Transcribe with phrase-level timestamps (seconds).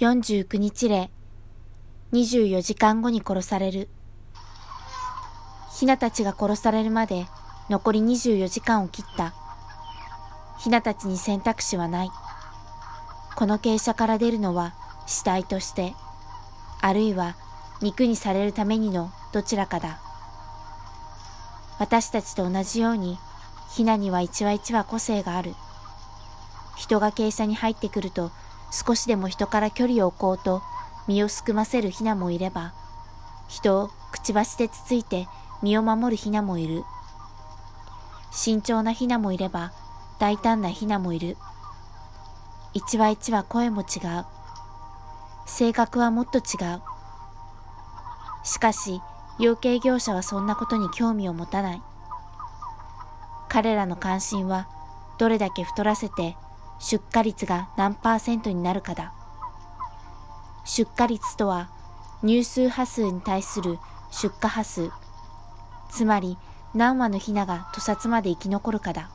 [0.00, 1.08] 49日例
[2.12, 3.88] 24時間後に殺される。
[5.78, 7.26] ヒナたちが殺されるまで
[7.70, 9.34] 残り24時間を切った。
[10.58, 12.10] ヒナたちに選択肢はない。
[13.36, 14.74] この傾斜から出るのは
[15.06, 15.94] 死体として
[16.80, 17.36] あるいは
[17.80, 20.00] 肉にされるためにのどちらかだ。
[21.78, 23.16] 私たちと同じように
[23.70, 25.54] ヒナには一話一話個性がある。
[26.76, 28.32] 人が傾斜に入ってくると
[28.74, 30.60] 少しでも人から距離を置こうと
[31.06, 32.74] 身をすくませるヒナもいれば、
[33.46, 35.28] 人をくちばしでつついて
[35.62, 36.82] 身を守るヒナもいる。
[38.32, 39.72] 慎重なヒナもいれば、
[40.18, 41.36] 大胆なヒナもいる。
[42.72, 43.84] 一話一話声も違
[44.18, 44.24] う。
[45.46, 46.82] 性格はもっと違う。
[48.42, 49.00] しかし、
[49.38, 51.82] 養鶏業者はそんなことに興味を持たない。
[53.48, 54.66] 彼らの関心は、
[55.18, 56.36] どれだけ太らせて
[56.78, 59.12] 出荷率が何パーセントになるかだ。
[60.64, 61.70] 出荷率とは
[62.22, 63.78] 入数波数に対する
[64.10, 64.90] 出荷波数、
[65.90, 66.38] つまり
[66.74, 69.10] 何羽のヒナが屠殺まで生き残るかだ。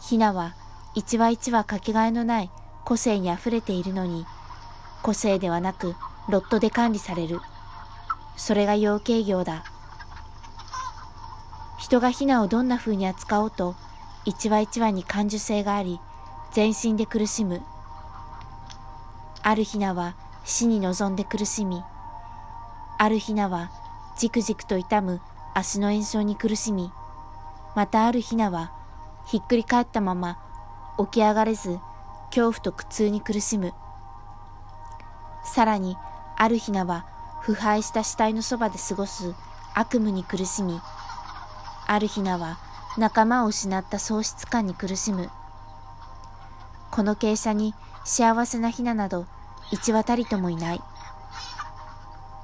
[0.00, 0.54] ヒナは
[0.94, 2.50] 一羽一羽かけがえのない
[2.84, 4.26] 個性に溢れているのに、
[5.02, 5.94] 個性ではなく
[6.28, 7.40] ロットで管理される。
[8.36, 9.64] それが養鶏業だ。
[11.78, 13.74] 人がヒナをどんな風に扱おうと、
[14.24, 16.00] 一羽一羽に感受性があり、
[16.52, 17.62] 全身で苦しむ。
[19.42, 20.14] あるひなは
[20.44, 21.82] 死に望んで苦しみ、
[22.98, 23.70] あるひなは
[24.18, 25.22] じくじくと痛む
[25.54, 26.92] 足の炎症に苦しみ、
[27.74, 28.70] またあるひなは
[29.24, 30.38] ひっくり返ったまま
[30.98, 31.78] 起き上がれず
[32.26, 33.72] 恐怖と苦痛に苦しむ。
[35.44, 35.96] さらに
[36.36, 37.06] あるひなは
[37.40, 39.34] 腐敗した死体のそばで過ごす
[39.74, 40.78] 悪夢に苦しみ、
[41.86, 42.58] あるひなは
[42.98, 45.30] 仲間を失った喪失感に苦しむ。
[46.92, 49.24] この傾斜に幸せなヒナなど
[49.70, 50.80] 一羽たりともいない。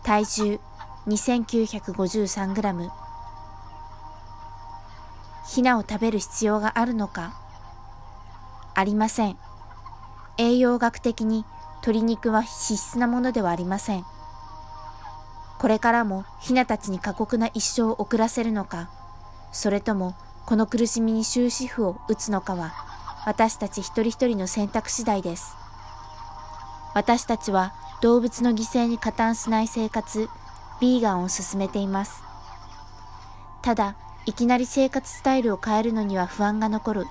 [0.02, 0.58] 体重
[1.06, 2.90] 2953g。
[5.48, 7.34] ヒナを食べる必要があるのか？
[8.74, 9.36] ありません。
[10.38, 11.44] 栄養学的に
[11.82, 14.04] 鶏肉は必須なものではありません。
[15.58, 18.88] これからもヒナたちに過酷な一生を送らせるのか、
[19.52, 20.14] それとも
[20.46, 22.87] この苦しみに終止符を打つのかは
[23.28, 25.54] 私たち一人一人の選択次第です。
[26.94, 30.30] 私たちは動物の犠牲に加担しない生活、
[30.80, 32.22] ビーガンを進めています。
[33.60, 37.06] ただ、いきなり生活スタイルを変えるのには不安が残る。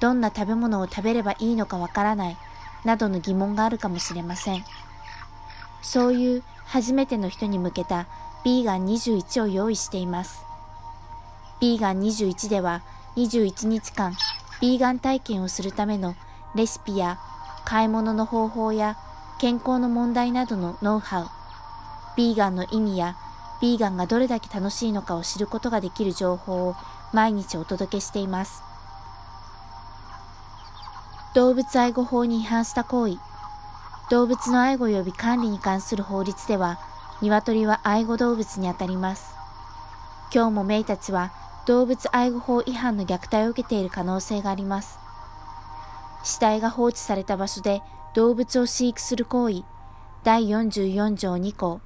[0.00, 2.36] どんな食べ物を食べればいいのかわからない、
[2.84, 4.64] などの疑問があるかもしれません。
[5.80, 8.08] そういう初めての人に向けた
[8.44, 10.44] ビーガン21を用意しています。
[11.60, 12.82] ビーガン21では
[13.14, 14.16] 21日間
[14.64, 16.14] ビーガン体験をするための
[16.54, 17.18] レシピや
[17.66, 18.96] 買い物の方法や
[19.38, 21.26] 健康の問題などのノウハウ、
[22.16, 23.14] ビーガンの意味や
[23.60, 26.76] ビーガンがどれだけ楽しいのかを知ることができる情報を
[27.12, 28.62] 毎日お届けしています。
[31.34, 33.18] 動物愛護法に違反した行為、
[34.10, 36.78] 動物の愛護及び管理に関する法律では、
[37.20, 39.34] 鶏は愛護動物にあたります。
[40.32, 41.32] 今日もメイたちは
[41.66, 44.98] 動物愛護法違反の虐待を受けている可能性があります。
[46.22, 47.82] 死体が放置された場所で
[48.14, 49.62] 動物を飼育する行為、
[50.24, 51.80] 第44条2項、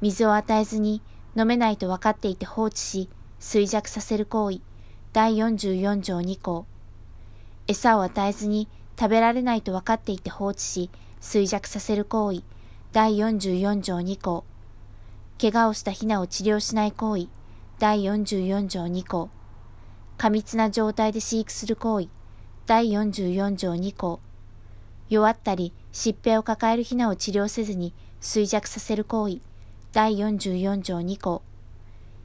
[0.00, 1.02] 水を与えずに
[1.36, 3.08] 飲めないと分かっていて放置し、
[3.40, 4.60] 衰弱させる行為、
[5.12, 6.66] 第44条2項、
[7.66, 10.90] 餌を与えずに食べられないと分かっていて放置し、
[11.20, 12.42] 衰弱させる行為、
[12.92, 14.44] 第44条2項、
[15.40, 17.28] 怪我をしたヒナを治療しない行為、
[17.82, 19.28] 第44条2項、
[20.16, 22.08] 過密な状態で飼育する行為、
[22.64, 24.20] 第44条2項、
[25.08, 29.40] 弱ったり疾病を抱えるヒナを治療せずに衰弱させる行為、
[29.92, 31.42] 第44条2項、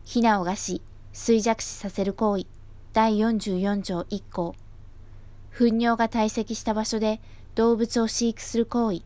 [0.03, 0.81] ヒナを餓死、
[1.11, 2.45] 衰弱死させる行為、
[2.93, 4.53] 第44条1項、
[5.49, 7.19] 糞尿が堆積した場所で
[7.55, 9.01] 動物を飼育する行為、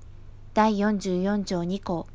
[0.54, 2.07] 第44条2項、